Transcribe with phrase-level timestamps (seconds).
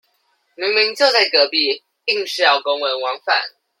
[0.55, 3.39] 明明就在隔壁，硬是要公文往返